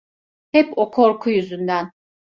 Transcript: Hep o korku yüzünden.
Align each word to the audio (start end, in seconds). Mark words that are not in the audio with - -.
Hep 0.51 0.73
o 0.77 0.91
korku 0.91 1.29
yüzünden. 1.29 1.91